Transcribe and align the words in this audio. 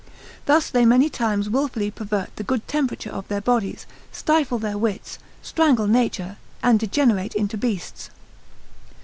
Thus 0.47 0.71
they 0.71 0.83
many 0.83 1.11
times 1.11 1.47
wilfully 1.47 1.91
pervert 1.91 2.35
the 2.35 2.43
good 2.43 2.67
temperature 2.67 3.11
of 3.11 3.27
their 3.27 3.39
bodies, 3.39 3.85
stifle 4.11 4.57
their 4.57 4.75
wits, 4.75 5.19
strangle 5.43 5.85
nature, 5.85 6.37
and 6.63 6.79
degenerate 6.79 7.35
into 7.35 7.55
beasts. 7.55 8.09